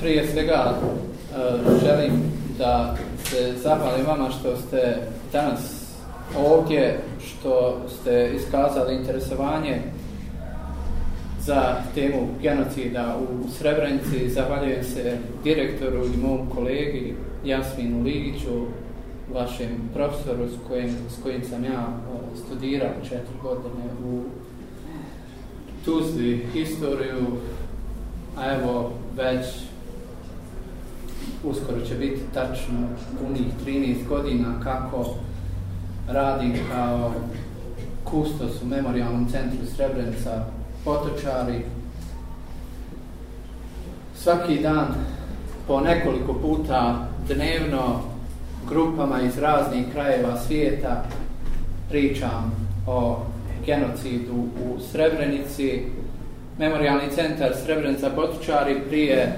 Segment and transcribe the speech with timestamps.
[0.00, 2.12] prije svega uh, želim
[2.58, 4.96] da se zahvalim vama što ste
[5.32, 5.88] danas
[6.36, 9.82] ovdje, što ste iskazali interesovanje
[11.40, 14.30] za temu genocida u Srebrenici.
[14.30, 18.66] Zahvaljujem se direktoru i mom kolegi Jasminu Ligiću,
[19.34, 21.86] vašem profesoru s kojim, s kojim sam ja
[22.46, 24.22] studirao četiri godine u
[25.84, 27.26] Tuzli historiju,
[28.36, 29.46] a evo već
[31.44, 32.88] uskoro će biti tačno
[33.20, 35.14] punih 13 godina kako
[36.08, 37.12] radim kao
[38.04, 40.44] kustos u memorialnom centru Srebrenica
[40.84, 41.64] Potočari.
[44.16, 44.86] Svaki dan
[45.66, 48.00] po nekoliko puta dnevno
[48.68, 51.04] grupama iz raznih krajeva svijeta
[51.88, 52.52] pričam
[52.86, 53.18] o
[53.66, 55.82] genocidu u Srebrenici.
[56.58, 59.32] Memorialni centar Srebrenica Potočari prije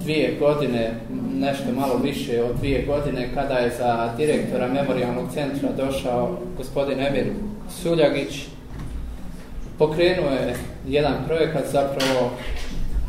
[0.00, 0.94] dvije godine,
[1.34, 7.26] nešto malo više od dvije godine, kada je za direktora memorialnog centra došao gospodin Emir
[7.70, 8.46] Suljagić,
[9.78, 10.56] pokrenuo je
[10.88, 12.30] jedan projekat, zapravo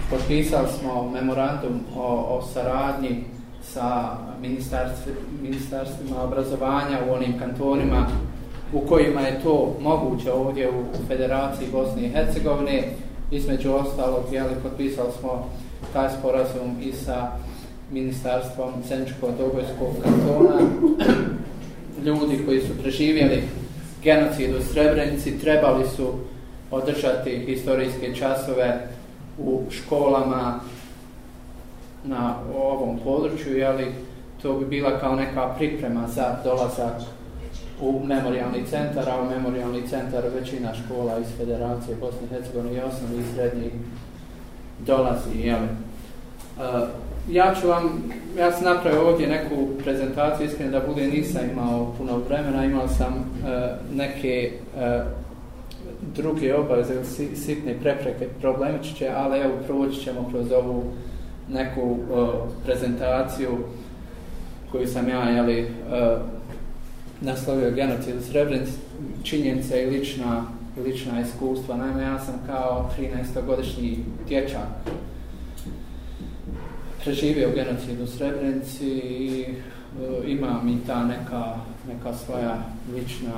[0.09, 3.23] potpisali smo memorandum o, o saradnji
[3.63, 5.09] sa ministarstv,
[5.41, 8.07] ministarstvima obrazovanja u onim kantonima
[8.73, 12.83] u kojima je to moguće ovdje u, u Federaciji Bosne i Hercegovine.
[13.31, 15.49] Između ostalog, jeli, potpisali smo
[15.93, 17.31] taj sporazum i sa
[17.91, 20.59] ministarstvom Senčko-Dobojskog kantona.
[22.05, 23.43] Ljudi koji su preživjeli
[24.03, 26.13] genocid u Srebrenici trebali su
[26.71, 28.87] održati historijske časove
[29.37, 30.59] u školama
[32.03, 33.85] na ovom području, jeli,
[34.41, 37.01] to bi bila kao neka priprema za dolazak
[37.81, 42.81] u memorialni centar, a u memorialni centar većina škola iz Federacije Bosne i Hercegovine i
[42.81, 43.71] osnovnih i srednjih
[44.79, 45.63] dolazi, jel?
[45.63, 46.87] Uh, e,
[47.31, 48.03] ja ću vam,
[48.37, 53.13] ja sam napravio ovdje neku prezentaciju, iskreno da bude nisam imao puno vremena, imao sam
[53.13, 54.81] uh, neke uh,
[56.15, 57.03] druge obaveze,
[57.35, 60.83] sitne prepreke, problemičiće, ali evo proći ćemo kroz ovu
[61.49, 62.29] neku uh,
[62.65, 63.57] prezentaciju
[64.71, 66.36] koju sam ja, jeli, uh,
[67.21, 68.71] naslovio genocid u Srebrenici,
[69.23, 70.45] činjenica i lična
[70.85, 71.77] lična iskustva.
[71.77, 73.97] Naime, ja sam kao 13-godišnji
[74.27, 74.67] dječak
[77.03, 81.55] preživio genocid u Srebrenici i uh, imam i ta neka,
[81.87, 82.57] neka svoja
[82.95, 83.33] lična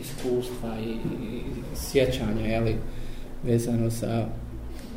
[0.00, 0.90] iskustva i,
[1.26, 1.42] i
[1.76, 2.76] sjećanja, jeli,
[3.44, 4.26] vezano za,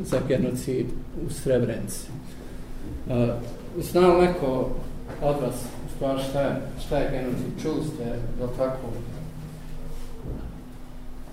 [0.02, 0.86] za genocid
[1.28, 2.08] u Srebrenici.
[3.10, 3.30] E, uh,
[3.84, 4.70] znao neko
[5.22, 5.66] od vas,
[6.04, 7.62] stvar šta je, šta je genocid?
[7.62, 8.88] Čuli ste, je tako,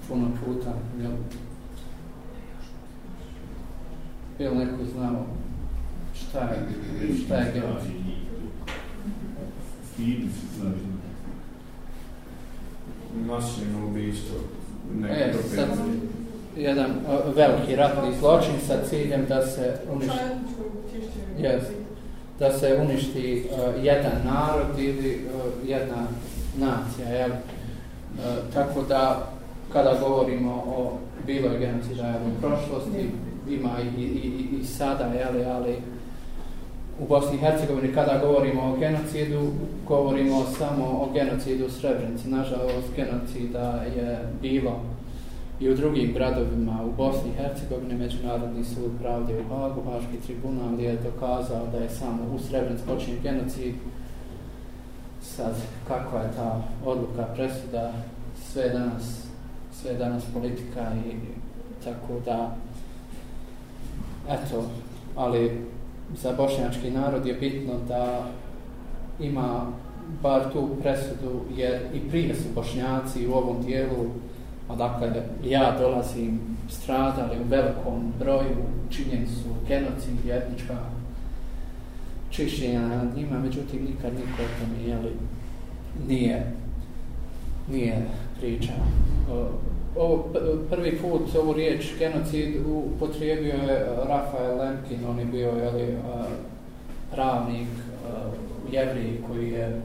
[0.08, 0.72] puno puta,
[1.02, 1.12] jel?
[4.38, 5.26] Jel neko znao
[6.14, 6.58] šta je,
[7.24, 7.96] šta je genocid?
[13.26, 14.36] Masljeno ubistvo.
[15.08, 15.68] E, sad,
[16.56, 16.90] jedan
[17.36, 20.18] veliki ratni zločin sa ciljem da se uništi
[21.38, 21.79] yes,
[22.40, 26.06] da se uništi uh, jedan narod ili uh, jedna
[26.58, 27.30] nacija jel?
[27.30, 29.30] Uh, tako da
[29.72, 33.10] kada govorimo o bilo genocida u prošlosti,
[33.48, 35.76] ima i, i, i, i sada, jel, ali
[37.00, 39.52] u Bosni i Hercegovini kada govorimo o genocidu,
[39.88, 42.28] govorimo samo o genocidu u Srebrenici.
[42.28, 44.80] Nažalost, genocida je bilo
[45.60, 47.94] i u drugim gradovima u Bosni i Hercegovini.
[47.94, 53.22] Međunarodni sud pravde u Hagu, Haški tribunal je dokazao da je samo u Srebrenici počinjen
[53.22, 53.74] genocid.
[55.22, 55.54] Sad,
[55.88, 57.92] kakva je ta odluka presuda,
[58.52, 59.30] sve danas
[59.72, 61.14] sve danas politika i
[61.84, 62.56] tako da
[64.28, 64.64] eto,
[65.16, 65.66] ali
[66.16, 68.26] za bošnjački narod je bitno da
[69.20, 69.66] ima
[70.22, 74.06] bar tu presudu jer i prije su bošnjaci u ovom dijelu
[74.72, 80.76] odakle ja dolazim stradali u velikom broju činjeni su genocid i etnička
[82.30, 85.12] čišćenja nad njima međutim nikad niko o tome jeli,
[86.08, 86.52] nije
[87.72, 88.06] nije
[88.40, 88.72] priča.
[89.96, 90.28] Ovo,
[90.70, 95.96] prvi put ovu riječ genocid upotrijebio je Rafael Lemkin, on je bio jeli,
[97.12, 97.68] pravnik,
[98.72, 99.80] jevrij koji je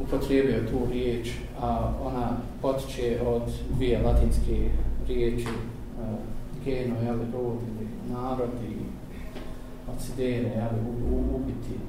[0.00, 1.28] upotrijebio tu riječ,
[1.60, 4.70] a ona potiče od dvije latinske
[5.08, 5.52] riječi e,
[6.64, 8.74] geno, jel, rod ili narod i
[9.96, 10.68] ocidere, jel,
[11.34, 11.80] ubiti.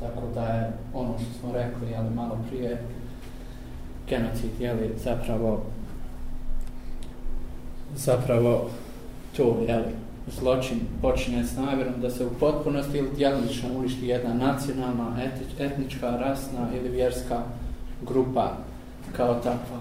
[0.00, 2.82] Tako da je ono što smo rekli, jel, malo prije,
[4.08, 5.62] genocid, jel, zapravo
[7.96, 8.70] zapravo
[9.36, 9.82] to, jel,
[10.38, 15.16] zločin počinje s namjerom da se u potpunosti ili djelomično uništi jedna nacionalna,
[15.58, 17.42] etnička, rasna ili vjerska
[18.02, 18.52] grupa
[19.16, 19.80] kao takva.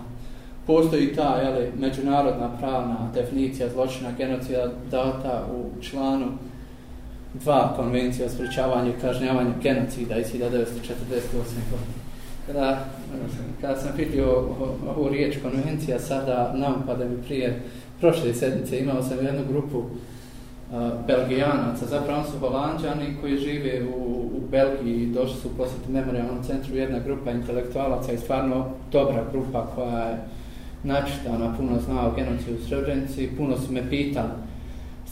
[0.67, 6.25] Postoji ta jeli, međunarodna pravna definicija zločina genocida data u članu
[7.33, 10.35] dva konvencije o sprečavanju i kažnjavanju genocida iz 1948.
[11.71, 11.99] godine.
[12.47, 12.85] Kada,
[13.61, 14.43] kada sam vidio
[14.95, 17.61] ovu riječ konvencija, sada nam pa da mi prije
[17.99, 19.83] prošle sedmice imao sam jednu grupu
[21.07, 24.01] Belgijanaca, zapravo su holandžani koji žive u,
[24.37, 30.03] u Belgiji, došli su posjeti memorialnom centru jedna grupa intelektualaca i stvarno dobra grupa koja
[30.03, 30.17] je
[30.83, 34.29] načitana, puno zna o genociju u Srebrenici, puno su me pitali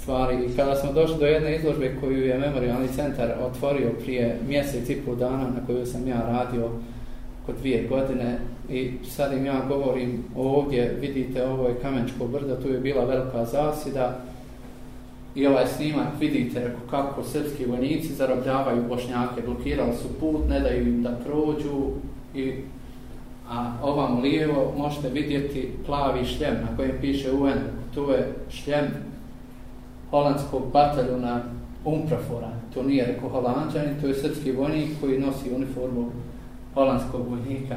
[0.02, 0.46] stvari.
[0.46, 5.02] I kada smo došli do jedne izložbe koju je memorialni centar otvorio prije mjesec i
[5.06, 6.70] pol dana na koju sam ja radio
[7.46, 8.40] kod dvije godine
[8.70, 13.46] i sad im ja govorim ovdje, vidite ovo je Kamenčko brdo, tu je bila velika
[13.46, 14.20] zasida
[15.38, 21.04] i ovaj snimak vidite kako srpski vojnici zarobljavaju bošnjake, blokirali su put, ne daju im
[21.04, 21.90] da prođu
[22.36, 22.54] i
[23.50, 27.60] a ovam lijevo možete vidjeti plavi šljem na kojem piše UN,
[27.94, 28.86] tu je šljem
[30.10, 31.42] holandskog bataljuna
[31.86, 36.12] Umprafora, to nije reko holandžani, to je srpski vojnik koji nosi uniformu
[36.74, 37.76] holandskog vojnika.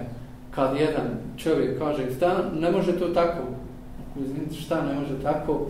[0.50, 3.42] Kad jedan čovjek kaže, šta, ne može to tako,
[4.60, 5.66] šta ne može tako,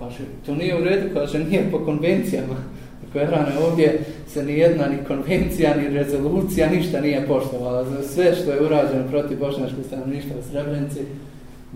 [0.00, 2.56] kaže, to nije u redu, kaže, nije po konvencijama.
[3.04, 7.84] Dakle, rane, ovdje se ni jedna, ni konvencija, ni rezolucija, ništa nije poštovala.
[7.84, 11.00] Za sve što je urađeno protiv bošnjačkog stanovništva u Srebrenici,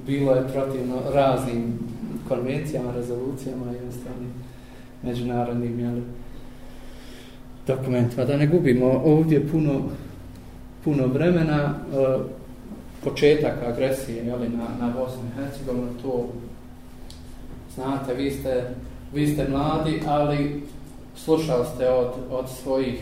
[0.07, 1.79] bilo je protivno raznim
[2.29, 4.33] konvencijama, rezolucijama i ostalim
[5.03, 6.03] međunarodnim jeli,
[7.67, 8.25] dokumentima.
[8.25, 9.83] Da ne gubimo ovdje puno,
[10.85, 12.19] puno vremena, e,
[13.05, 16.29] početak agresije jeli, na, na Bosnu i Hercegovinu, to
[17.75, 18.65] znate, vi ste,
[19.13, 20.63] vi ste mladi, ali
[21.17, 23.01] slušali ste od, od svojih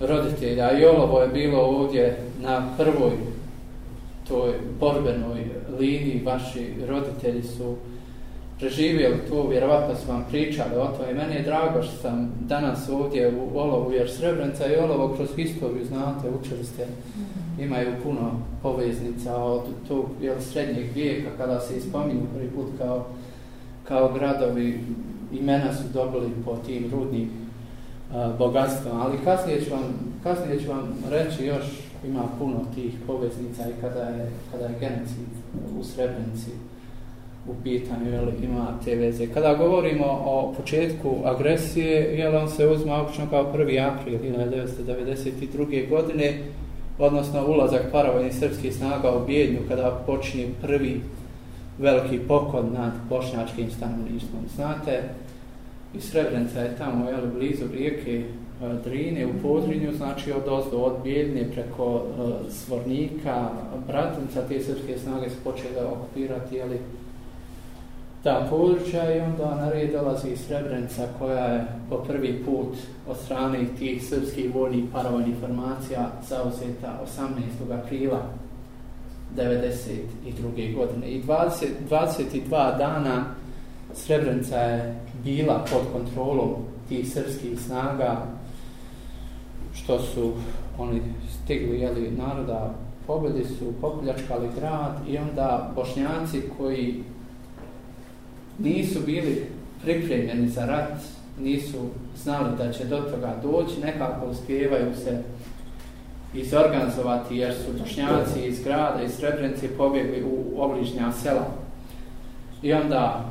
[0.00, 0.78] roditelja.
[0.78, 3.12] I ovo je bilo ovdje na prvoj
[4.28, 5.44] toj borbenoj
[5.78, 7.76] liniji, vaši roditelji su
[8.58, 12.88] preživjeli to, vjerovatno su vam pričali o to i meni je drago što sam danas
[12.88, 16.86] ovdje u Olovu, jer Srebrenica i Olovo kroz historiju, znate, učili ste,
[17.60, 23.06] imaju puno poveznica od tog jel, srednjeg vijeka kada se ispominju prvi put kao,
[23.88, 24.80] kao gradovi,
[25.32, 27.30] imena su dobili po tim rudnim
[28.38, 29.82] bogatstvom, ali kasnije ću, vam,
[30.22, 31.64] kasnije ću vam reći još
[32.06, 35.26] ima puno tih poveznica i kada je, kada je genocid
[35.80, 36.50] u Srebrenici
[37.48, 39.26] u pitanju, jel, ima te veze.
[39.26, 43.92] Kada govorimo o početku agresije, jel, on se uzma obično kao 1.
[43.92, 45.88] april 1992.
[45.88, 46.38] godine,
[46.98, 51.00] odnosno ulazak paravojnih srpskih snaga u Bijednju, kada počinje prvi
[51.78, 54.42] veliki pokod nad bošnjačkim stanovništvom.
[54.54, 55.02] Znate,
[55.94, 58.24] i Srebrenica je tamo, jel, blizu rijeke e,
[58.84, 62.02] Drine u Podrinju, znači od ozdo, od Bijeljne preko uh,
[62.50, 63.48] Svornika,
[63.86, 66.78] Bratunca, te srpske snage su počele okupirati, jeli,
[68.22, 72.76] ta područja i onda na red dolazi Srebrenica koja je po prvi put
[73.08, 77.78] od strane tih srpskih vojnih paravojnih formacija zauzeta 18.
[77.78, 78.22] aprila
[79.36, 80.74] 1992.
[80.74, 81.10] godine.
[81.10, 83.24] I 20, 22 dana
[83.94, 86.54] Srebrenica je bila pod kontrolom
[86.88, 88.26] tih srpskih snaga
[89.74, 90.32] što su
[90.78, 92.74] oni stigli jeli, naroda
[93.06, 97.02] pobedi su popljačkali grad i onda bošnjaci koji
[98.58, 99.46] nisu bili
[99.82, 100.92] pripremljeni za rat,
[101.40, 101.78] nisu
[102.16, 105.22] znali da će do toga doći, nekako uspjevaju se
[106.40, 111.46] izorganizovati jer su bošnjaci iz grada, iz Srebrenice pobjegli u obližnja sela.
[112.62, 113.24] I onda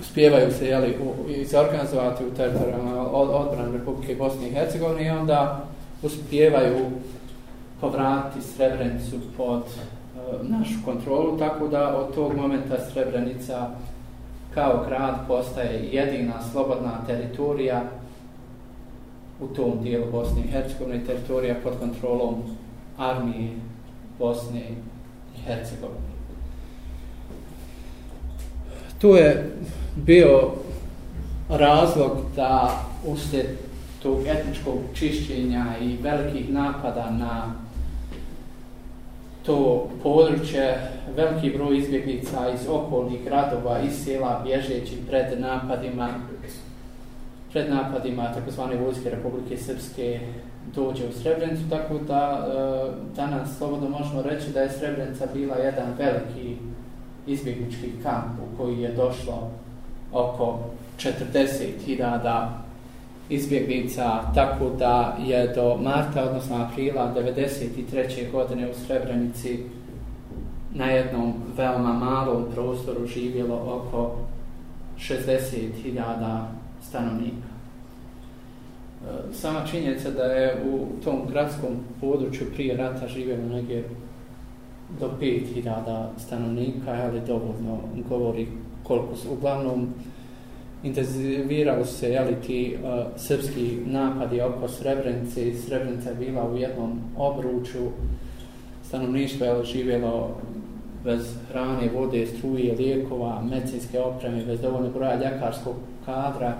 [0.00, 5.64] uspijevaju se jeli, u, izorganizovati u teritorijalnoj odbrani Republike Bosne i Hercegovine i onda
[6.02, 6.90] uspijevaju
[7.80, 13.68] povratiti Srebrenicu pod uh, našu kontrolu, tako da od tog momenta Srebrenica
[14.54, 17.82] kao grad postaje jedina slobodna teritorija
[19.40, 22.34] u tom dijelu Bosne i Hercegovine, teritorija pod kontrolom
[22.98, 23.50] armije
[24.18, 24.62] Bosne
[25.36, 26.08] i Hercegovine.
[29.00, 29.56] Tu je
[29.96, 30.50] bio
[31.48, 33.46] razlog da uslijed
[34.02, 37.54] tog etničkog čišćenja i velikih napada na
[39.46, 46.08] to područje, veliki broj izbjeglica iz okolnih gradova, i sela, bježeći pred napadima,
[47.52, 50.20] pred napadima takozvane vojske Republike Srpske
[50.74, 55.86] dođe u Srebrenicu, tako da e, danas slobodno možemo reći da je Srebrenica bila jedan
[55.98, 56.56] veliki
[57.26, 59.50] izbjeglički kamp u koji je došlo
[60.12, 60.58] oko
[60.98, 62.48] 40.000
[63.28, 68.32] izbjeglica, tako da je do marta, odnosno aprila 1993.
[68.32, 69.58] godine u Srebrenici
[70.74, 74.16] na jednom veoma malom prostoru živjelo oko
[74.98, 77.48] 60.000 stanovnika.
[79.02, 81.70] E, sama činjenica da je u tom gradskom
[82.00, 83.84] području prije rata živjelo negdje
[85.00, 88.46] do 5000 stanovnika, ali dovoljno govori
[88.82, 89.32] koliko su.
[89.32, 89.88] Uglavnom,
[90.82, 97.00] intenzivirali se jeli, ti uh, srpski napadi oko Srebrenice i Srebrenica je bila u jednom
[97.16, 97.78] obruču.
[98.82, 100.36] Stanovništvo je živjelo
[101.04, 105.74] bez hrane, vode, struje, lijekova, medicinske opreme, bez dovoljno broja ljekarskog
[106.08, 106.54] kadra.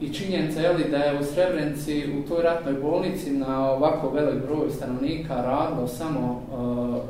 [0.00, 4.42] I činjenica je li da je u Srebrenici u toj ratnoj bolnici na ovako velik
[4.46, 7.02] broj stanovnika radilo samo uh,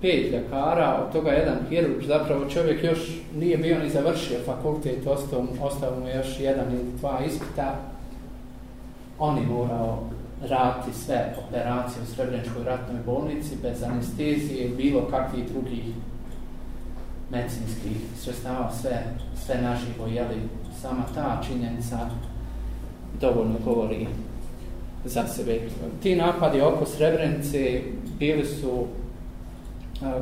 [0.00, 2.98] pet ljekara, od toga jedan hirurg, zapravo čovjek još
[3.34, 7.74] nije bio ni završio fakultet, ostao, ostao mu još jedan ili dva ispita.
[9.18, 10.02] On je morao
[10.48, 15.84] raditi sve operacije u Srebreničkoj ratnoj bolnici bez anestezije bilo kakvih drugih
[17.30, 19.04] medicinskih sredstava, sve,
[19.44, 20.40] sve naživo, jeli,
[20.80, 21.98] sama ta činjenica
[23.20, 24.06] dovoljno govori
[25.04, 25.60] za sebe.
[26.02, 27.80] Ti napadi oko Srebrenice
[28.18, 28.86] bili su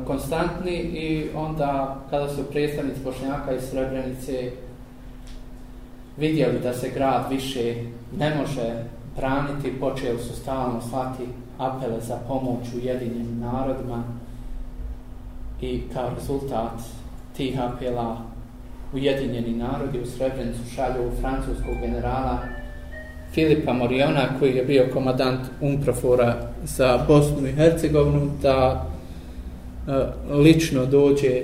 [0.07, 4.51] konstantni i onda kada su predstavnici Bošnjaka iz Srebrenice
[6.17, 7.75] vidjeli da se grad više
[8.19, 8.85] ne može
[9.17, 11.25] braniti, počeli su stalno slati
[11.59, 14.05] apele za pomoć ujedinjenim narodima
[15.61, 16.81] i kao rezultat
[17.37, 18.17] tih apela
[18.95, 22.39] ujedinjeni narodi u Srebrenicu šalju francuskog generala
[23.35, 28.87] Filipa Moriona koji je bio komadant Umprofora za Bosnu i Hercegovinu da
[29.89, 29.93] e,
[30.33, 31.43] lično dođe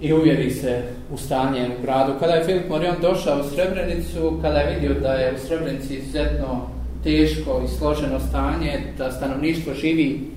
[0.00, 0.82] i uvjeri se
[1.12, 2.12] u stanje u gradu.
[2.20, 6.68] Kada je Filip Morion došao u Srebrenicu, kada je vidio da je u Srebrenici izuzetno
[7.04, 10.30] teško i složeno stanje, da stanovništvo živi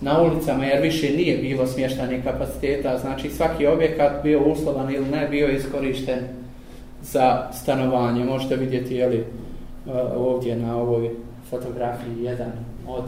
[0.00, 5.28] na ulicama jer više nije bilo smještanih kapaciteta, znači svaki objekat bio uslovan ili ne
[5.28, 6.18] bio iskorišten
[7.02, 8.24] za stanovanje.
[8.24, 9.24] Možete vidjeti jeli, e,
[10.16, 11.10] ovdje na ovoj
[11.50, 12.52] fotografiji jedan
[12.88, 13.04] od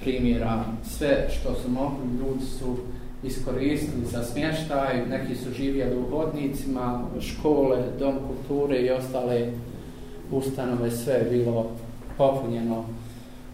[0.00, 0.64] primjera.
[0.84, 2.76] Sve što su mogli ljudi su
[3.22, 9.48] iskoristili za smještaj, neki su živjeli u hodnicima, škole, dom kulture i ostale
[10.30, 11.70] ustanove, sve je bilo
[12.18, 12.84] popunjeno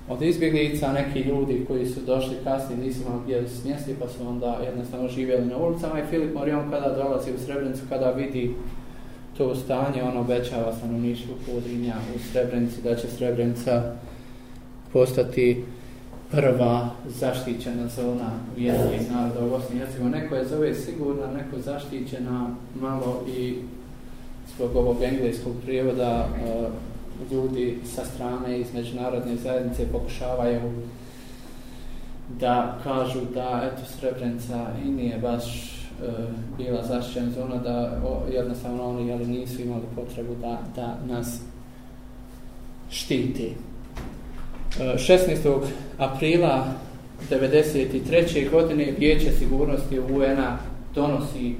[0.08, 4.58] od izbjeglica, neki ljudi koji su došli kasnije nisu imali gdje smjesti, pa su onda
[4.64, 8.54] jednostavno živjeli na ulicama i Filip Morion kada dolazi u Srebrenicu, kada vidi
[9.36, 13.82] to stanje, on obećava stanovništvu Podrinja u Srebrenici da će Srebrenica
[14.92, 15.64] postati
[16.30, 20.16] prva zaštićena zona vjerskih naroda u Bosni i Hercegovini.
[20.16, 23.54] Neko je zove sigurna, neko zaštićena malo i
[24.54, 26.72] zbog ovog engleskog prijevoda uh,
[27.30, 30.72] ljudi sa strane iz međunarodne zajednice pokušavaju
[32.40, 36.06] da kažu da eto Srebrenica i nije baš e,
[36.58, 41.40] bila zaštićena zona da o, jednostavno oni jeli, nisu imali potrebu da, da nas
[42.90, 43.54] štiti.
[44.80, 45.60] E, 16.
[45.98, 46.66] aprila
[47.30, 48.50] 1993.
[48.50, 50.58] godine Vijeće sigurnosti UN-a
[50.94, 51.54] donosi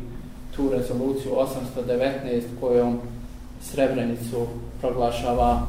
[0.56, 3.00] tu rezoluciju 819 kojom
[3.70, 4.46] Srebrenicu
[4.80, 5.66] proglašava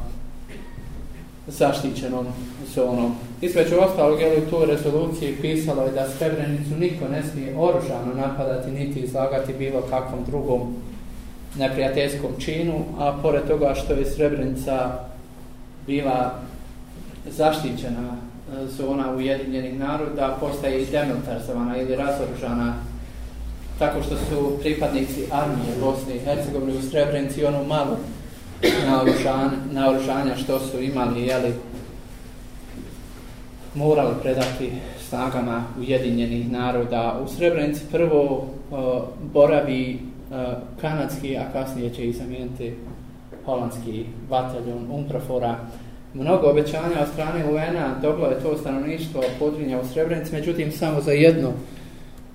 [1.46, 2.26] zaštićenom
[2.74, 3.14] zonom.
[3.40, 8.14] Između ostalog, je li u toj rezoluciji pisalo je da Srebrenicu niko ne smije oružano
[8.14, 10.60] napadati niti izlagati bilo kakvom drugom
[11.58, 14.92] neprijateljskom činu, a pored toga što je Srebrenica
[15.86, 16.34] bila
[17.30, 22.74] zaštićena e, zona Ujedinjenih naroda, postaje i demilitarizovana ili razoružana
[23.78, 27.96] tako što su pripadnici armije Bosne i Hercegovine u Srebrenici ono malo
[28.86, 31.52] naoružanja, naoružanja što su imali, jeli,
[33.74, 34.72] morali predati
[35.08, 37.20] snagama Ujedinjenih naroda.
[37.24, 38.78] U Srebrenici prvo uh,
[39.32, 39.98] boravi
[40.30, 40.36] uh,
[40.80, 42.74] kanadski, a kasnije će i zamijeniti
[43.44, 45.56] holandski bataljon Umprafora.
[46.14, 51.12] Mnogo obećanja od strane UN-a dobilo je to stanovništvo podrinja u Srebrenici, međutim samo za
[51.12, 51.52] jedno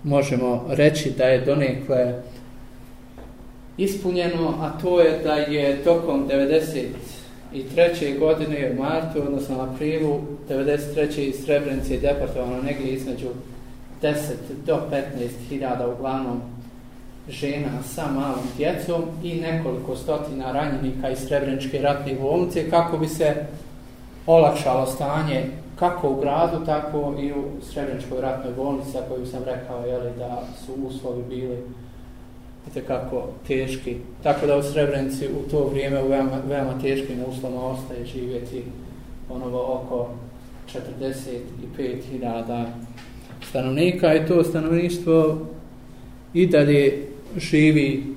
[0.04, 2.14] možemo reći da je donekle
[3.78, 6.30] ispunjeno, a to je da je tokom
[7.54, 8.20] 93.
[8.20, 11.20] godine u martu, odnosno aprilu 93.
[11.20, 13.28] iz Srebrenice deportovano negdje između
[14.02, 14.16] 10
[14.66, 15.02] do 15
[15.50, 16.42] hiljada uglavnom
[17.30, 23.36] žena sa malom djecom i nekoliko stotina ranjenika iz Srebreničke ratne bolnice kako bi se
[24.26, 25.46] olakšalo stanje
[25.82, 30.74] kako u gradu, tako i u Srebreničkoj ratnoj bolnici, koju sam rekao jeli, da su
[30.88, 31.58] uslovi bili
[32.88, 33.98] kako teški.
[34.24, 38.64] Tako da u Srebrenici u to vrijeme u veoma, veoma teškim uslovima ostaje živjeti
[39.30, 40.10] onovo oko
[41.78, 42.66] 45.000
[43.50, 45.38] stanovnika i to stanovništvo
[46.34, 47.08] i dalje
[47.38, 48.16] živi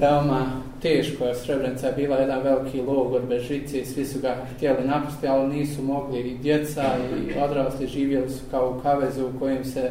[0.00, 0.46] veoma
[0.82, 4.88] teško, jer Srebrenica je bila jedan veliki logor bez žice i svi su ga htjeli
[4.88, 6.82] napustiti, ali nisu mogli i djeca
[7.28, 9.90] i odrasli živjeli su kao u kavezu u kojem se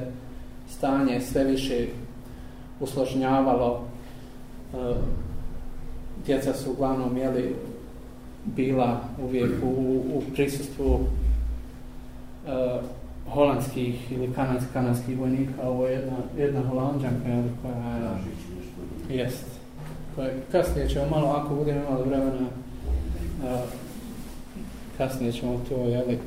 [0.70, 1.88] stanje sve više
[2.80, 3.82] usložnjavalo.
[4.74, 4.78] E,
[6.26, 7.56] djeca su uglavnom jeli,
[8.46, 9.68] bila uvijek u,
[10.14, 11.00] u prisustvu
[12.48, 12.80] e,
[13.30, 15.62] holandskih ili kanadskih, kanadskih vojnika.
[15.64, 17.76] Ovo je jedna, jedna holandžanka koja
[19.10, 19.18] je...
[19.18, 19.51] Jest.
[20.16, 22.48] Pa kasnije ćemo malo, ako budemo imali vremena,
[23.46, 23.62] a,
[24.98, 26.20] kasnije ćemo to jeli,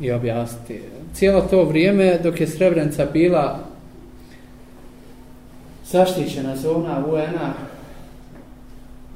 [0.00, 0.82] i objasniti.
[1.14, 3.58] Cijelo to vrijeme dok je Srebrenica bila
[5.84, 7.52] zaštićena zona UN-a,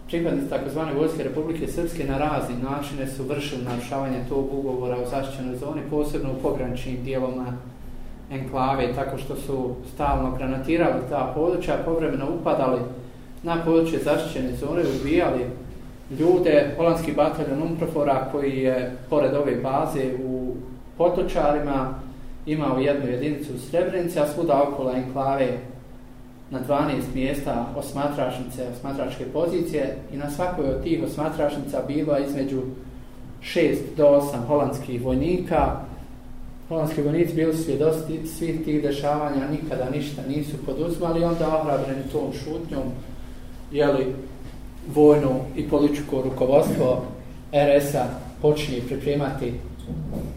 [0.06, 5.56] pripadnici takozvane Vojske Republike Srpske na razni načine su vršili narušavanje tog ugovora o zaštićenoj
[5.56, 7.47] zoni, posebno u pograničnim dijeloma
[8.30, 12.80] enklave, tako što su stalno granatirali ta područja, povremeno upadali
[13.42, 15.44] na područje zaštićene zone, ubijali
[16.18, 20.54] ljude, holandski bataljon Umprofora koji je pored ove baze u
[20.99, 21.94] Potočarima
[22.47, 25.59] imao jednu jedinicu u Srebrenici, a svuda okolo enklave
[26.50, 32.62] na 12 mjesta osmatrašnice, osmatračke pozicije i na svakoj od tih osmatrašnica bilo između
[33.42, 35.76] 6 do 8 holandskih vojnika.
[36.68, 42.82] Holandski vojnici bili svjedosti svih tih dešavanja, nikada ništa nisu poduzmali, onda ohrabreni tom šutnjom,
[43.71, 44.15] jeli,
[44.95, 47.03] vojno i političko rukovodstvo
[47.53, 48.05] RS-a
[48.43, 49.53] počinje pripremati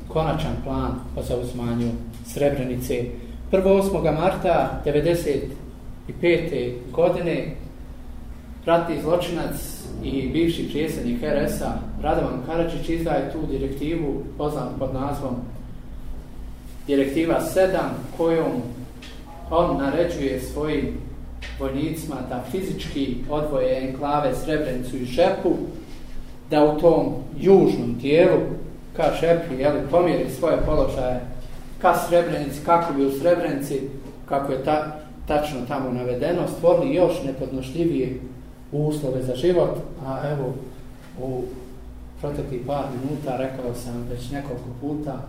[0.07, 1.89] konačan plan o zauzmanju
[2.25, 3.03] Srebrenice.
[3.51, 4.19] 1.
[4.19, 6.73] marta 1995.
[6.91, 7.55] godine
[8.65, 15.35] ratni zločinac i bivši prijesednik RS-a Radovan Karadžić izdaje tu direktivu poznat pod nazvom
[16.87, 17.77] Direktiva 7
[18.17, 18.51] kojom
[19.49, 20.97] on naređuje svojim
[21.59, 25.53] vojnicima da fizički odvoje enklave Srebrenicu i Šepu,
[26.49, 28.39] da u tom južnom dijelu
[28.95, 31.21] ka Šepi, jeli, pomjeri svoje položaje
[31.81, 33.81] ka Srebrenici, kako bi u Srebrenici,
[34.25, 38.19] kako je ta, tačno tamo navedeno, stvorili još nepodnošljivije
[38.71, 40.53] uslove za život, a evo
[41.21, 41.43] u
[42.21, 45.21] proteklih par minuta rekao sam već nekoliko puta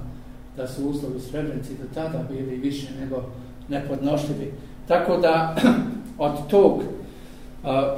[0.57, 3.23] da su uslovi Srebrenici do tada bili više nego
[3.69, 4.53] nepodnošljivi.
[4.89, 5.57] Tako da
[6.19, 6.85] od tog uh,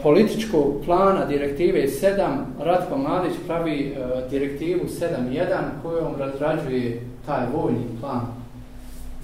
[0.02, 5.46] političkog plana direktive 7 Ratko Mladić pravi uh, direktivu 7.1
[5.82, 8.26] kojom razrađuje taj vojni plan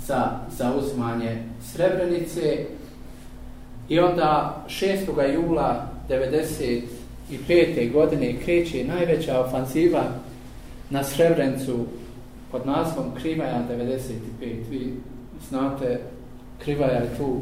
[0.06, 2.66] za zauzmanje Srebrenice
[3.88, 5.34] i onda 6.
[5.34, 7.92] jula 1995.
[7.92, 10.02] godine kreće najveća ofanziva
[10.90, 11.86] na Srebrenicu
[12.50, 14.70] pod nazvom Krivaja 95.
[14.70, 14.94] Vi
[15.48, 16.00] znate,
[16.58, 17.40] Krivaja je tu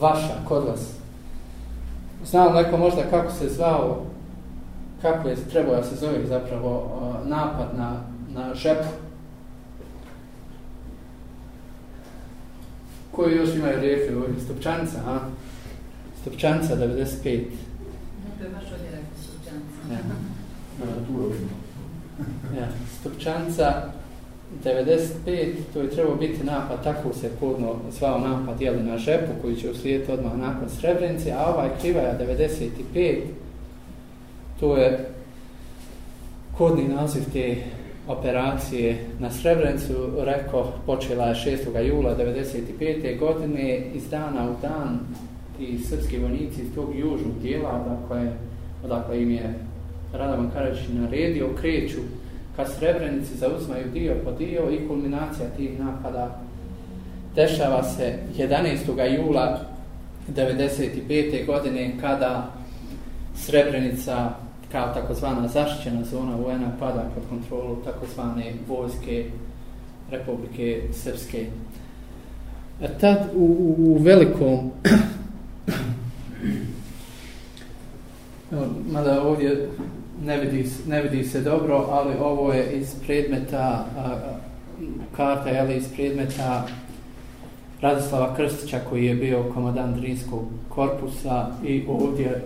[0.00, 0.80] vaša, kod vas.
[2.24, 4.04] Znao neko možda kako se zvao,
[5.02, 8.00] kako je trebao da se zove zapravo napad na,
[8.34, 8.88] na žepu.
[13.10, 14.40] Koji još imaju rijeke ovdje?
[14.44, 15.18] Stopčanca, a?
[16.20, 16.76] Stopčanca, 95.
[16.76, 16.82] No,
[18.38, 19.92] to je baš ovdje rekao Stopčanca.
[19.92, 19.98] Ja.
[22.60, 22.68] ja.
[23.00, 23.92] Stopčanca,
[24.64, 29.56] 95, to je trebao biti napad, tako se kodno zvao napad jeli, na žepu koji
[29.56, 33.16] će uslijediti odmah nakon Srebrenice, a ovaj krivaja 95,
[34.60, 35.08] to je
[36.58, 37.56] kodni naziv te
[38.08, 41.86] operacije na Srebrenicu, rekao, počela je 6.
[41.86, 43.18] jula 95.
[43.18, 44.98] godine, iz dana u dan
[45.60, 48.32] i srpski vojnici iz tog južnog dijela, odakle,
[48.84, 49.54] odakle im je
[50.12, 52.00] Radovan Karadžić naredio, kreću
[52.60, 56.40] kad Srebrenici zauzmaju dio po dio i kulminacija tih napada
[57.34, 59.16] dešava se 11.
[59.16, 59.60] jula
[60.36, 61.46] 95.
[61.46, 62.52] godine kada
[63.36, 64.30] Srebrenica
[64.72, 69.24] kao takozvana zaštićena zona UN-a pada pod kontrolu takozvane vojske
[70.10, 71.46] Republike Srpske.
[72.82, 74.70] E tad u, u, u velikom
[78.92, 79.68] mada ovdje
[80.24, 84.16] ne vidi, ne vidi se dobro, ali ovo je iz predmeta a,
[85.16, 86.66] karta, je iz predmeta
[87.80, 92.42] Radislava Krstića koji je bio komadant Drinskog korpusa i ovdje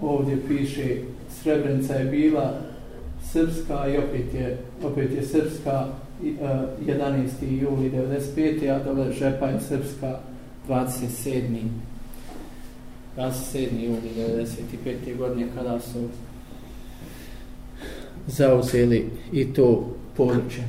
[0.00, 0.96] ovdje piše
[1.42, 2.54] Srebrenica je bila
[3.32, 5.86] srpska i opet je, opet je srpska
[6.22, 6.26] uh,
[6.86, 7.28] 11.
[7.42, 8.70] E, juli 95.
[8.70, 10.18] a dole Žepa je srpska
[10.68, 11.40] 27.
[13.16, 13.84] 27.
[13.84, 15.16] juli 95.
[15.18, 15.98] godine kada su
[18.30, 20.64] zauzeli i to područje.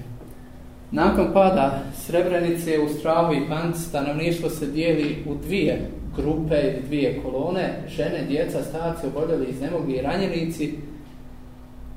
[0.92, 7.22] Nakon pada Srebrenice u Stravu i Panc stanovništvo se dijeli u dvije grupe i dvije
[7.24, 7.84] kolone.
[7.88, 10.74] Žene, djeca, starci, oboljeli, iznemogli i ranjenici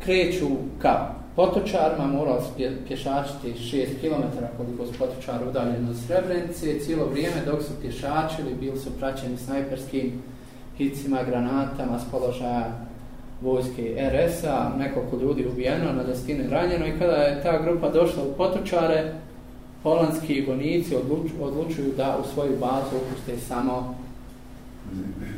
[0.04, 0.46] kreću
[0.78, 2.48] ka potočarima, morao su
[2.86, 6.78] pješačiti 6 km koliko su potočar udaljeni od Srebrenice.
[6.80, 10.22] Cijelo vrijeme dok su pješačili, bili su praćeni snajperskim
[10.78, 12.83] hicima, granatama s položaja
[13.44, 18.36] vojske RS-a, nekoliko ljudi ubijeno, na desetine ranjeno i kada je ta grupa došla u
[18.36, 19.12] potočare,
[19.82, 23.94] holandski vojnici odluč, odlučuju da u svoju bazu upuste samo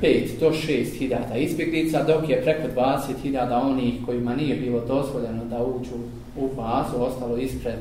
[0.03, 5.45] 5 do 6 hiljada izbjeglica, dok je preko 20 hiljada onih kojima nije bilo dozvoljeno
[5.45, 5.97] da uđu
[6.37, 7.79] u bazu, ostalo ispred,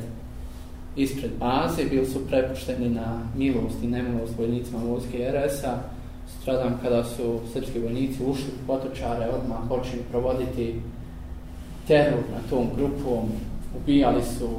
[0.95, 5.94] ispred baze, bili su prepušteni na milost i nemilost vojnicima vojske RS-a,
[6.41, 10.81] stradam kada su srpski vojnici ušli u potočare, odmah počeli provoditi
[11.87, 13.29] teror na tom grupom,
[13.81, 14.49] ubijali su,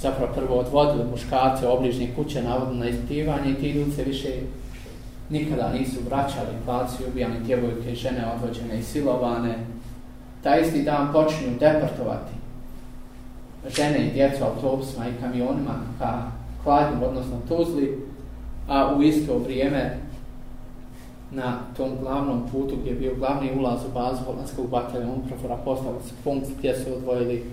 [0.00, 4.28] zapravo prvo odvodili muškarce obližnje kuće, navodno na ispitivanje i ti ljudi se više
[5.30, 9.54] nikada nisu vraćali, kvalci ubijani djevojke, žene odvođene i silovane.
[10.42, 12.36] Ta isti dan počinju deportovati
[13.76, 16.22] žene i djecu autobusima i kamionima ka
[16.64, 17.98] Kladnju, odnosno Tuzli,
[18.68, 19.98] a u isto vrijeme
[21.30, 26.02] na tom glavnom putu gdje je bio glavni ulaz u bazu holandskog batalja Umprofora postavili
[26.02, 27.44] su punkt gdje su odvojili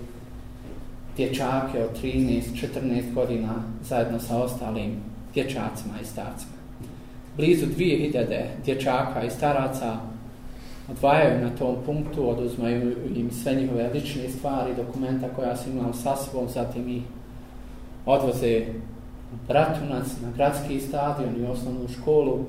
[1.16, 4.96] dječake od 13-14 godina zajedno sa ostalim
[5.34, 6.52] dječacima i starcima.
[7.36, 9.96] Blizu 2000 dječaka i staraca
[10.90, 16.16] odvajaju na tom punktu, oduzmaju im sve njihove lične stvari, dokumenta koja su imali sa
[16.16, 17.02] sobom, zatim ih
[18.06, 18.62] odvoze
[19.32, 22.44] u Bratunac na gradski stadion i osnovnu školu,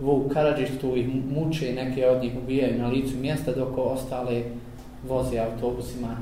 [0.00, 4.42] Vuk Karadžić tu ih muče, neke od njih ubijaju na licu mjesta, dok ostale
[5.08, 6.16] voze autobusima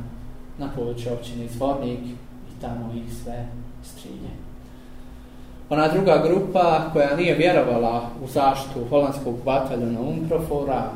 [0.58, 1.98] na područje općine Zvornik
[2.50, 3.46] i tamo ih sve
[3.84, 4.30] strinje.
[5.70, 10.90] Ona druga grupa koja nije vjerovala u zaštitu holandskog bataljona Umprofora,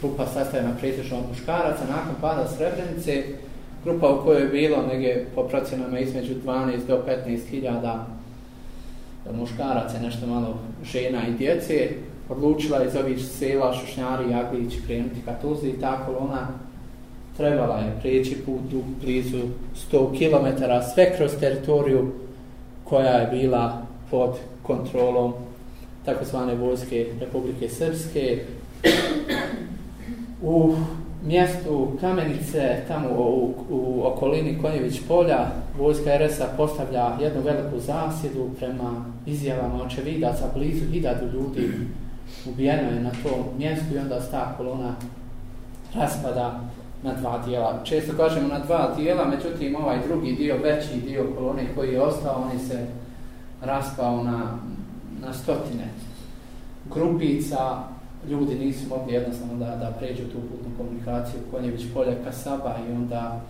[0.00, 3.24] grupa sastavljena pretežno od muškaraca, nakon pada Srebrenice,
[3.84, 8.06] grupa u kojoj je bilo negdje po procenama između 12 do 15 hiljada
[9.32, 11.88] muškaraca, nešto malo žena i djece,
[12.28, 16.48] odlučila iz ovih sela Šušnjari i Aglić krenuti ka Tuzli i ta kolona
[17.36, 19.42] trebala je prijeći put u blizu
[19.92, 22.12] 100 km sve kroz teritoriju
[22.84, 24.30] koja je bila pod
[24.62, 25.32] kontrolom
[26.04, 28.44] takozvane vojske Republike Srpske.
[30.42, 30.74] U
[31.26, 35.46] mjestu Kamenice, tamo u, u okolini Konjević polja,
[35.78, 41.70] vojska RS-a postavlja jednu veliku zasjedu prema izjavama očevidaca, blizu hiljadu ljudi
[42.46, 44.94] ubijeno je na tom mjestu i onda sta kolona
[45.94, 46.60] raspada
[47.02, 47.80] na dva dijela.
[47.84, 52.42] Često kažemo na dva dijela, međutim ovaj drugi dio, veći dio kolone koji je ostao,
[52.42, 52.86] on je se
[53.62, 54.58] raspao na,
[55.20, 55.88] na stotine
[56.94, 57.78] grupica,
[58.30, 63.40] ljudi nisu mogli jednostavno da, da pređu tu putnu komunikaciju Konjević polja Kasaba i onda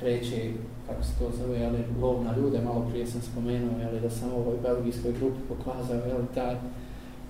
[0.00, 0.50] kreće,
[0.88, 4.32] kako se to zove, jeli, lov na ljude, malo prije sam spomenuo, jeli, da sam
[4.32, 6.54] ovoj belgijskoj grupi pokazao jeli, taj,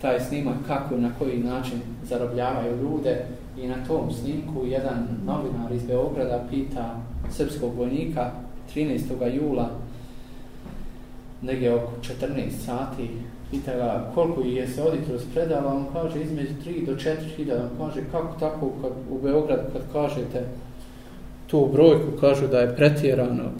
[0.03, 3.25] taj snimak kako i na koji način zarobljavaju ljude
[3.59, 6.97] i na tom snimku jedan novinar iz Beograda pita
[7.31, 8.31] srpskog vojnika
[8.75, 9.35] 13.
[9.35, 9.71] jula
[11.43, 13.11] negdje oko 14 sati
[13.55, 17.87] pita ga koliko je se oditro spredala, on kaže između 3 do 4 hiljada, on
[17.87, 20.47] kaže kako tako kad, u Beograd kad kažete
[21.47, 23.51] tu brojku, kažu da je pretjerano,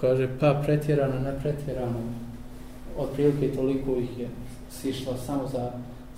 [0.00, 1.98] kaže pa pretjerano, ne pretjerano,
[2.98, 4.28] otprilike toliko ih je
[4.70, 5.70] sišlo samo za,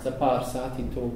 [0.03, 1.11] za par sati tog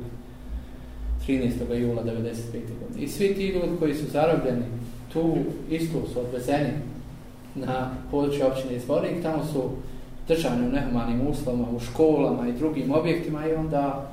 [1.27, 1.75] 13.
[1.75, 2.13] jula 95.
[2.53, 3.05] godine.
[3.05, 4.65] I svi ti ljudi koji su zarobljeni
[5.13, 5.35] tu
[5.69, 6.69] isto su odvezeni
[7.55, 9.69] na područje općine Izvornik, tamo su
[10.31, 14.11] držani u nehumanim uslovima, u školama i drugim objektima i onda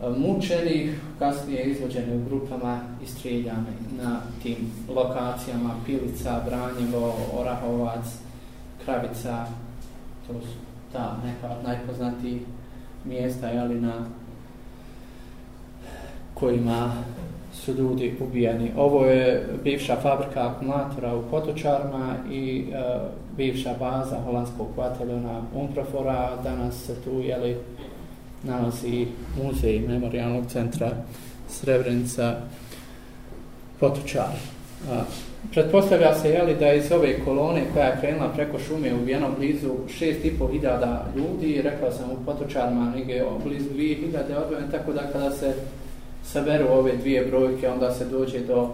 [0.00, 4.56] mučenih mučeni, kasnije izvođeni u grupama i streljani na tim
[4.88, 8.06] lokacijama Pilica, Branjevo, Orahovac,
[8.84, 9.46] Kravica,
[10.26, 10.56] to su
[10.92, 12.42] ta neka od najpoznatijih
[13.04, 13.94] mjesta, jeli, na
[16.34, 16.92] kojima
[17.64, 18.70] su ljudi ubijeni.
[18.76, 22.82] Ovo je bivša fabrika akumulatora u Potočarma i e,
[23.36, 26.30] bivša baza holandskog bataljona Umprofora.
[26.44, 27.56] Danas se tu jeli,
[28.42, 29.06] nalazi
[29.42, 30.90] muzej memorialnog centra
[31.48, 32.36] Srebrenica
[33.80, 34.34] Potočar.
[34.90, 35.00] E,
[35.52, 40.98] pretpostavlja se jeli, da iz ove kolone koja je krenula preko šume ubijeno blizu 6.500
[41.16, 45.54] ljudi, rekla sam u Potočarma negdje blizu 2.000 tako da kada se
[46.24, 48.70] saberu ove dvije brojke, onda se dođe do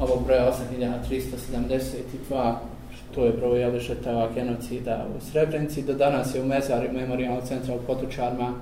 [0.00, 2.54] ovog broja 8.372,
[2.96, 5.82] što je broj jeli, žrtava genocida u Srebrenici.
[5.82, 8.54] Do danas je u Mezari memorialnog centra u potočarima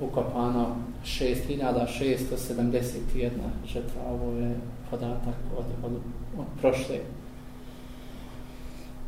[0.00, 3.30] ukopano 6.671
[3.72, 4.02] žrtva.
[4.10, 4.54] Ovo je
[4.90, 5.92] podatak od, od,
[6.38, 6.96] od prošle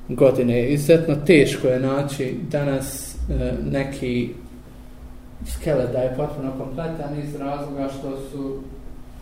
[0.09, 0.69] godine.
[0.69, 3.17] Izuzetno teško je naći danas e,
[3.71, 4.31] neki
[5.47, 8.59] skelet da je potpuno kompletan iz razloga što su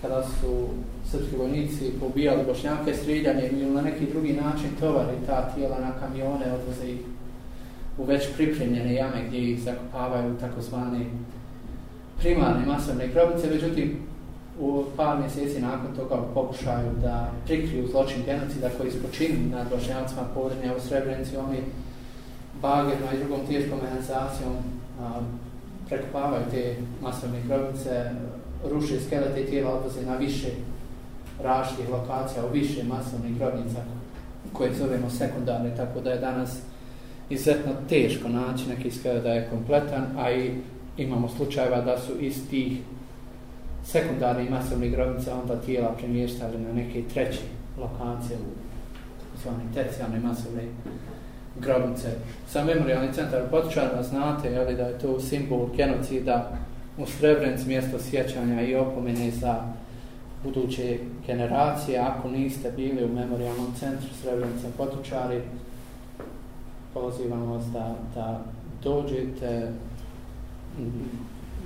[0.02, 0.68] kada su
[1.10, 6.52] srpski vojnici pobijali bošnjake striljanje ili na neki drugi način tovari ta tijela na kamione,
[6.52, 7.00] odvoze ih
[7.98, 11.06] u već pripremljene jame gdje ih zakopavaju takozvane
[12.18, 13.96] primarne masovne grobnice, međutim
[14.60, 20.22] u par mjeseci nakon toga pokušaju da prikriju zločin genocida koji su počinili nad bošnjacima
[20.34, 21.58] podrednja u Srebrenici, oni
[22.62, 24.52] bagerno i drugom teškom organizacijom
[25.88, 28.10] prekopavaju te masovne grobnice,
[28.70, 30.48] ruše skelete tijela, odvoze na više
[31.42, 33.78] raštih lokacija, u više masovnih grobnica
[34.52, 36.58] koje zovemo sekundarne, tako da je danas
[37.30, 40.50] izuzetno teško naći neki skelet da je kompletan, a i
[40.96, 42.78] imamo slučajeva da su iz tih
[43.84, 47.40] sekundarnih masovnih grobnica onda tijela premještali na neke treće
[47.78, 51.15] lokacije u zvane tercijalne masovne grobnice.
[52.48, 56.50] Sa memorialni centar u Potičarima znate jeli, da je to simbol genocida
[56.98, 59.62] u Srebrenic mjesto sjećanja i opomene za
[60.44, 61.98] buduće generacije.
[61.98, 65.40] Ako niste bili u memorialnom centru Srebrenica Potičari,
[66.94, 68.40] pozivam vas da, da
[68.82, 69.72] dođete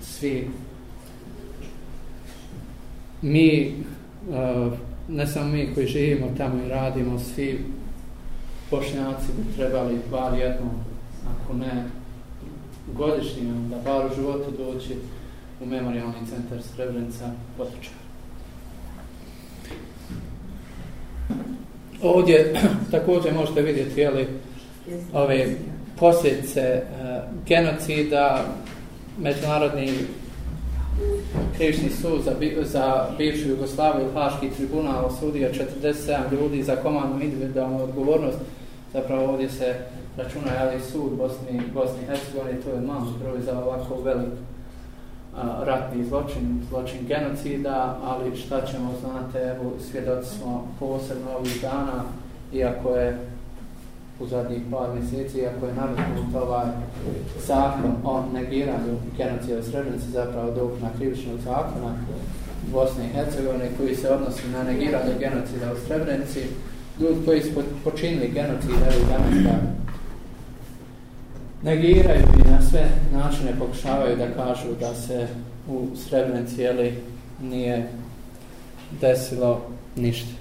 [0.02, 0.48] svi
[3.22, 3.74] mi,
[4.32, 4.70] eh,
[5.08, 7.64] ne samo mi koji živimo tamo i radimo, svi
[8.70, 10.70] bošnjaci bi trebali bar jednom,
[11.34, 11.84] ako ne
[12.96, 14.96] godišnje, da bar u životu doći
[15.60, 17.92] u memorialni centar Srebrenica Potočar.
[22.02, 22.54] Ovdje
[22.90, 24.28] također možete vidjeti jeli,
[25.12, 25.46] ove
[25.98, 28.44] posljedice uh, genocida,
[29.18, 29.92] međunarodni
[31.56, 35.48] krivični sud za, za bivšu Jugoslaviju, Haški tribunal osudio
[35.82, 38.38] 47 ljudi za komandnu individualnu odgovornost.
[38.92, 39.74] Zapravo ovdje se
[40.16, 44.32] računa ali sud Bosni, Bosni i Hercegovine, to je mali broj za ovako velik
[45.36, 52.04] a, ratni zločin, zločin genocida, ali šta ćemo, znate, evo, svjedoci smo posebno ovih dana,
[52.52, 53.18] iako je
[54.20, 56.66] u zadnjih par mjeseci, iako je nametnut ovaj
[57.46, 61.94] zakon o negiranju genocida u Srebrenici, zapravo dopuna krivičnog zakona
[62.72, 66.40] Bosne i Hercegovine, koji se odnosi na negiranje genocida u Srebrenici,
[67.00, 67.50] ljudi koji su
[67.84, 69.60] počinili genocid, evo danas da
[71.62, 75.26] negiraju i na sve načine pokušavaju da kažu da se
[75.68, 76.94] u Srebrenici jeli,
[77.42, 77.88] nije
[79.00, 79.60] desilo
[79.96, 80.32] ništa.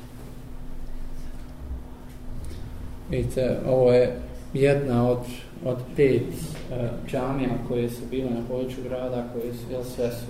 [3.09, 4.19] Vidite, ovo je
[4.53, 5.19] jedna od,
[5.65, 10.25] od pet uh, džamija koje su bile na području grada, koje su, jel, sve su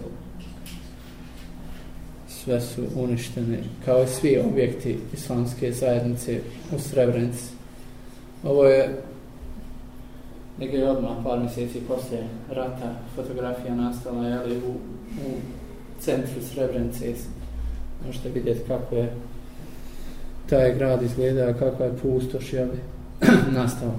[2.44, 6.40] sve su uništene, kao i svi objekti islamske zajednice
[6.76, 7.44] u Srebrenici.
[8.44, 9.02] Ovo je
[10.60, 14.70] negdje odmah par mjeseci poslije rata fotografija nastala jeli, u,
[15.28, 15.32] u
[16.00, 17.14] centru Srebrenice.
[18.06, 19.14] Možete vidjeti kako je
[20.50, 22.68] taj grad izgleda, kakva je pustoš, jel,
[23.52, 23.92] nastao.